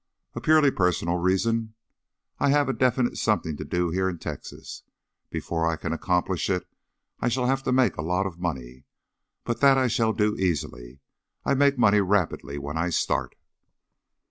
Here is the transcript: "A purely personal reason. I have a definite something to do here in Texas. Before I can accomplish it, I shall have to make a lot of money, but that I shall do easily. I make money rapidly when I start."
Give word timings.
"A 0.33 0.41
purely 0.41 0.71
personal 0.71 1.17
reason. 1.17 1.75
I 2.39 2.49
have 2.49 2.67
a 2.67 2.73
definite 2.73 3.19
something 3.19 3.55
to 3.57 3.63
do 3.63 3.91
here 3.91 4.09
in 4.09 4.17
Texas. 4.17 4.81
Before 5.29 5.69
I 5.69 5.75
can 5.75 5.93
accomplish 5.93 6.49
it, 6.49 6.67
I 7.19 7.27
shall 7.29 7.45
have 7.45 7.61
to 7.61 7.71
make 7.71 7.97
a 7.97 8.01
lot 8.01 8.25
of 8.25 8.39
money, 8.39 8.85
but 9.43 9.59
that 9.61 9.77
I 9.77 9.85
shall 9.85 10.11
do 10.11 10.35
easily. 10.37 11.01
I 11.45 11.53
make 11.53 11.77
money 11.77 12.01
rapidly 12.01 12.57
when 12.57 12.79
I 12.79 12.89
start." 12.89 13.35